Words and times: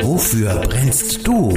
Wofür 0.00 0.60
brennst 0.60 1.26
du? 1.26 1.50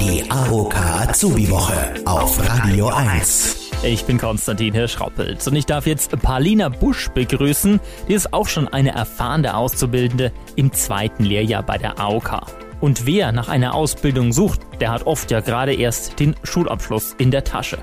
Die 0.00 0.28
AOK 0.30 0.74
Azubi 0.74 1.50
Woche 1.50 1.94
auf 2.04 2.38
Radio 2.48 2.88
1. 2.88 3.70
Ich 3.84 4.04
bin 4.04 4.18
Konstantin 4.18 4.74
Hirschrappelt 4.74 5.46
und 5.46 5.56
ich 5.56 5.66
darf 5.66 5.86
jetzt 5.86 6.10
Paulina 6.20 6.68
Busch 6.68 7.08
begrüßen. 7.10 7.80
Die 8.08 8.14
ist 8.14 8.32
auch 8.32 8.48
schon 8.48 8.68
eine 8.68 8.92
erfahrene 8.92 9.56
Auszubildende 9.56 10.32
im 10.56 10.72
zweiten 10.72 11.24
Lehrjahr 11.24 11.62
bei 11.62 11.78
der 11.78 11.98
AOK. 12.00 12.40
Und 12.80 13.06
wer 13.06 13.32
nach 13.32 13.48
einer 13.48 13.74
Ausbildung 13.74 14.32
sucht, 14.32 14.60
der 14.80 14.90
hat 14.90 15.06
oft 15.06 15.30
ja 15.30 15.40
gerade 15.40 15.74
erst 15.74 16.18
den 16.18 16.34
Schulabschluss 16.42 17.14
in 17.18 17.30
der 17.30 17.44
Tasche. 17.44 17.78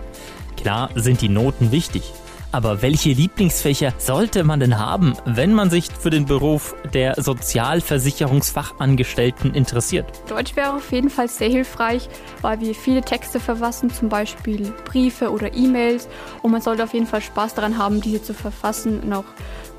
Klar 0.57 0.89
sind 0.95 1.21
die 1.21 1.29
Noten 1.29 1.71
wichtig, 1.71 2.03
aber 2.51 2.81
welche 2.81 3.09
Lieblingsfächer 3.09 3.93
sollte 3.97 4.43
man 4.43 4.59
denn 4.59 4.79
haben, 4.79 5.13
wenn 5.25 5.53
man 5.53 5.69
sich 5.69 5.89
für 5.91 6.09
den 6.09 6.25
Beruf 6.25 6.75
der 6.93 7.21
Sozialversicherungsfachangestellten 7.21 9.53
interessiert? 9.53 10.05
Deutsch 10.27 10.55
wäre 10.55 10.73
auf 10.73 10.91
jeden 10.91 11.09
Fall 11.09 11.27
sehr 11.27 11.49
hilfreich, 11.49 12.07
weil 12.41 12.59
wir 12.59 12.75
viele 12.75 13.01
Texte 13.01 13.39
verfassen, 13.39 13.91
zum 13.91 14.09
Beispiel 14.09 14.73
Briefe 14.85 15.31
oder 15.31 15.53
E-Mails. 15.53 16.07
Und 16.41 16.51
man 16.51 16.61
sollte 16.61 16.83
auf 16.83 16.93
jeden 16.93 17.07
Fall 17.07 17.21
Spaß 17.21 17.55
daran 17.55 17.77
haben, 17.77 18.01
diese 18.01 18.21
zu 18.21 18.33
verfassen 18.33 18.99
und 19.01 19.13
auch 19.13 19.23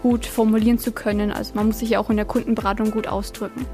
gut 0.02 0.27
formulieren 0.27 0.78
zu 0.78 0.92
können. 0.92 1.30
Also 1.30 1.54
man 1.54 1.66
muss 1.66 1.78
sich 1.78 1.90
ja 1.90 1.98
auch 1.98 2.10
in 2.10 2.16
der 2.16 2.27
Kundenberatung 2.27 2.90
gut 2.90 3.06
ausdrücken. 3.06 3.66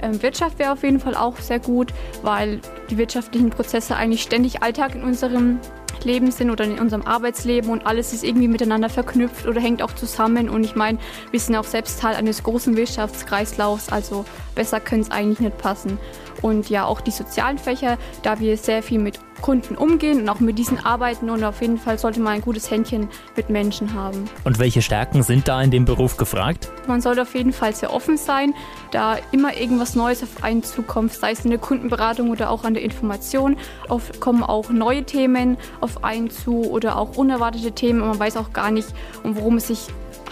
Ähm, 0.00 0.22
Wirtschaft 0.22 0.58
wäre 0.58 0.72
auf 0.72 0.82
jeden 0.82 1.00
Fall 1.00 1.14
auch 1.14 1.36
sehr 1.38 1.58
gut, 1.58 1.92
weil 2.22 2.60
die 2.90 2.98
wirtschaftlichen 2.98 3.50
Prozesse 3.50 3.96
eigentlich 3.96 4.22
ständig 4.22 4.62
Alltag 4.62 4.94
in 4.94 5.02
unserem 5.02 5.58
Leben 6.04 6.30
sind 6.30 6.50
oder 6.50 6.64
in 6.64 6.78
unserem 6.78 7.02
Arbeitsleben 7.02 7.70
und 7.70 7.86
alles 7.86 8.12
ist 8.12 8.24
irgendwie 8.24 8.48
miteinander 8.48 8.88
verknüpft 8.88 9.46
oder 9.46 9.60
hängt 9.60 9.82
auch 9.82 9.92
zusammen. 9.94 10.48
Und 10.48 10.64
ich 10.64 10.76
meine, 10.76 10.98
wir 11.30 11.40
sind 11.40 11.56
auch 11.56 11.64
selbst 11.64 12.00
Teil 12.00 12.16
eines 12.16 12.42
großen 12.42 12.76
Wirtschaftskreislaufs, 12.76 13.90
also 13.90 14.24
besser 14.54 14.80
können 14.80 15.02
es 15.02 15.10
eigentlich 15.10 15.40
nicht 15.40 15.58
passen. 15.58 15.98
Und 16.40 16.70
ja, 16.70 16.84
auch 16.84 17.00
die 17.00 17.10
sozialen 17.10 17.58
Fächer, 17.58 17.98
da 18.22 18.38
wir 18.38 18.56
sehr 18.56 18.82
viel 18.82 19.00
mit 19.00 19.18
Kunden 19.40 19.76
umgehen 19.76 20.20
und 20.20 20.28
auch 20.28 20.40
mit 20.40 20.58
diesen 20.58 20.78
arbeiten 20.78 21.30
und 21.30 21.42
auf 21.44 21.60
jeden 21.60 21.78
Fall 21.78 21.98
sollte 21.98 22.20
man 22.20 22.34
ein 22.34 22.40
gutes 22.40 22.70
Händchen 22.70 23.08
mit 23.36 23.50
Menschen 23.50 23.94
haben. 23.94 24.28
Und 24.44 24.58
welche 24.58 24.82
Stärken 24.82 25.22
sind 25.22 25.48
da 25.48 25.62
in 25.62 25.67
dem 25.70 25.84
Beruf 25.84 26.16
gefragt? 26.16 26.70
Man 26.86 27.00
sollte 27.00 27.22
auf 27.22 27.34
jeden 27.34 27.52
Fall 27.52 27.74
sehr 27.74 27.92
offen 27.92 28.16
sein, 28.16 28.54
da 28.90 29.16
immer 29.32 29.56
irgendwas 29.56 29.94
Neues 29.94 30.22
auf 30.22 30.42
einen 30.42 30.62
zukommt, 30.62 31.12
sei 31.12 31.32
es 31.32 31.44
in 31.44 31.50
der 31.50 31.58
Kundenberatung 31.58 32.30
oder 32.30 32.50
auch 32.50 32.64
an 32.64 32.74
der 32.74 32.82
Information, 32.82 33.56
auf, 33.88 34.20
kommen 34.20 34.42
auch 34.42 34.70
neue 34.70 35.04
Themen 35.04 35.56
auf 35.80 36.04
einen 36.04 36.30
zu 36.30 36.64
oder 36.64 36.96
auch 36.96 37.16
unerwartete 37.16 37.72
Themen 37.72 38.00
man 38.00 38.18
weiß 38.18 38.36
auch 38.36 38.52
gar 38.52 38.70
nicht, 38.70 38.88
um 39.22 39.36
worum 39.36 39.56
es 39.56 39.68
sich 39.68 39.86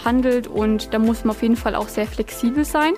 handelt 0.05 0.47
und 0.47 0.93
da 0.95 0.99
muss 0.99 1.25
man 1.25 1.31
auf 1.31 1.43
jeden 1.43 1.57
Fall 1.57 1.75
auch 1.75 1.89
sehr 1.89 2.07
flexibel 2.07 2.65
sein. 2.65 2.95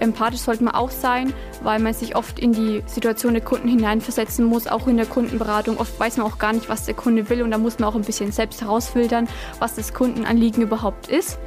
Empathisch 0.00 0.40
sollte 0.40 0.64
man 0.64 0.74
auch 0.74 0.90
sein, 0.90 1.32
weil 1.62 1.80
man 1.80 1.92
sich 1.92 2.16
oft 2.16 2.38
in 2.38 2.52
die 2.52 2.82
Situation 2.86 3.34
der 3.34 3.42
Kunden 3.42 3.68
hineinversetzen 3.68 4.44
muss, 4.44 4.66
auch 4.66 4.86
in 4.86 4.96
der 4.96 5.06
Kundenberatung. 5.06 5.78
Oft 5.78 5.98
weiß 5.98 6.18
man 6.18 6.26
auch 6.26 6.38
gar 6.38 6.52
nicht, 6.52 6.68
was 6.68 6.84
der 6.84 6.94
Kunde 6.94 7.28
will 7.28 7.42
und 7.42 7.50
da 7.50 7.58
muss 7.58 7.78
man 7.78 7.88
auch 7.88 7.94
ein 7.94 8.02
bisschen 8.02 8.32
selbst 8.32 8.60
herausfiltern, 8.60 9.28
was 9.58 9.74
das 9.74 9.92
Kundenanliegen 9.94 10.62
überhaupt 10.62 11.08
ist. 11.08 11.38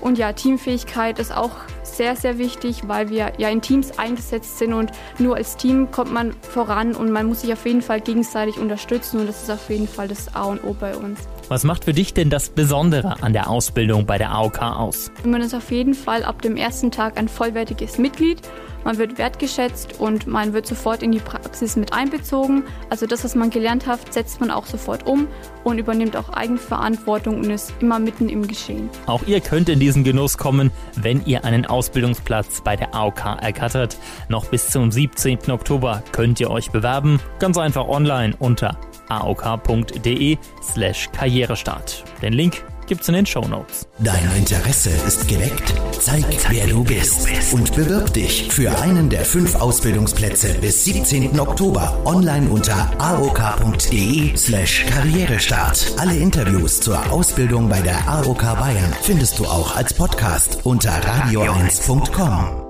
Und 0.00 0.18
ja, 0.18 0.32
Teamfähigkeit 0.32 1.18
ist 1.18 1.36
auch 1.36 1.50
sehr, 1.82 2.14
sehr 2.14 2.38
wichtig, 2.38 2.86
weil 2.86 3.10
wir 3.10 3.32
ja 3.38 3.48
in 3.48 3.60
Teams 3.60 3.98
eingesetzt 3.98 4.58
sind 4.58 4.72
und 4.72 4.92
nur 5.18 5.36
als 5.36 5.56
Team 5.56 5.90
kommt 5.90 6.12
man 6.12 6.32
voran 6.32 6.94
und 6.94 7.10
man 7.10 7.26
muss 7.26 7.40
sich 7.40 7.52
auf 7.52 7.66
jeden 7.66 7.82
Fall 7.82 8.00
gegenseitig 8.00 8.58
unterstützen 8.58 9.20
und 9.20 9.26
das 9.26 9.42
ist 9.42 9.50
auf 9.50 9.68
jeden 9.70 9.88
Fall 9.88 10.06
das 10.06 10.34
A 10.34 10.44
und 10.44 10.62
O 10.62 10.76
bei 10.78 10.94
uns. 10.96 11.18
Was 11.48 11.64
macht 11.64 11.84
für 11.84 11.94
dich 11.94 12.12
denn 12.12 12.28
das 12.28 12.50
Besondere 12.50 13.22
an 13.22 13.32
der 13.32 13.48
Ausbildung 13.48 14.04
bei 14.04 14.18
der 14.18 14.32
AOK 14.32 14.60
aus? 14.60 15.10
Man 15.24 15.40
ist 15.40 15.54
auf 15.54 15.70
jeden 15.70 15.94
Fall 15.94 16.22
ab 16.22 16.42
dem 16.42 16.58
ersten 16.58 16.90
Tag 16.90 17.18
ein 17.18 17.26
vollwertiges 17.26 17.96
Mitglied. 17.96 18.42
Man 18.84 18.98
wird 18.98 19.16
wertgeschätzt 19.16 19.98
und 19.98 20.26
man 20.26 20.52
wird 20.52 20.66
sofort 20.66 21.02
in 21.02 21.10
die 21.10 21.18
Praxis 21.20 21.76
mit 21.76 21.94
einbezogen. 21.94 22.64
Also 22.90 23.06
das, 23.06 23.24
was 23.24 23.34
man 23.34 23.48
gelernt 23.48 23.86
hat, 23.86 24.12
setzt 24.12 24.40
man 24.40 24.50
auch 24.50 24.66
sofort 24.66 25.06
um 25.06 25.26
und 25.64 25.78
übernimmt 25.78 26.16
auch 26.16 26.28
Eigenverantwortung 26.28 27.38
und 27.38 27.50
ist 27.50 27.72
immer 27.80 27.98
mitten 27.98 28.28
im 28.28 28.46
Geschehen. 28.46 28.90
Auch 29.06 29.22
ihr 29.26 29.40
könnt 29.40 29.70
in 29.70 29.80
diesen 29.80 30.04
Genuss 30.04 30.36
kommen, 30.36 30.70
wenn 30.96 31.24
ihr 31.24 31.46
einen 31.46 31.64
Ausbildungsplatz 31.64 32.60
bei 32.62 32.76
der 32.76 32.94
AOK 32.94 33.24
ergattert. 33.40 33.96
Noch 34.28 34.46
bis 34.46 34.68
zum 34.68 34.92
17. 34.92 35.50
Oktober 35.50 36.02
könnt 36.12 36.40
ihr 36.40 36.50
euch 36.50 36.70
bewerben. 36.70 37.20
Ganz 37.38 37.56
einfach 37.56 37.88
online 37.88 38.34
unter 38.38 38.78
aok.de 39.08 40.38
slash 40.62 41.08
Karrierestart. 41.12 42.04
Den 42.22 42.32
Link 42.32 42.64
gibt's 42.88 43.08
in 43.08 43.14
den 43.14 43.26
Show 43.26 43.46
Notes. 43.46 43.86
Dein 43.98 44.28
Interesse 44.36 44.90
ist 45.06 45.28
geweckt? 45.28 45.74
Zeig, 46.00 46.24
wer 46.48 46.66
du 46.66 46.82
bist 46.82 47.28
und 47.52 47.74
bewirb 47.76 48.12
dich 48.12 48.48
für 48.50 48.76
einen 48.80 49.08
der 49.10 49.24
fünf 49.24 49.54
Ausbildungsplätze 49.54 50.54
bis 50.54 50.84
17. 50.84 51.38
Oktober 51.38 52.00
online 52.04 52.48
unter 52.48 52.90
aok.de 52.98 54.36
slash 54.36 54.86
Karrierestart. 54.86 55.94
Alle 55.98 56.16
Interviews 56.16 56.80
zur 56.80 57.12
Ausbildung 57.12 57.68
bei 57.68 57.80
der 57.80 58.08
AOK 58.08 58.42
Bayern 58.58 58.94
findest 59.02 59.38
du 59.38 59.44
auch 59.44 59.76
als 59.76 59.94
Podcast 59.94 60.60
unter 60.64 60.90
radio1.com. 61.00 62.67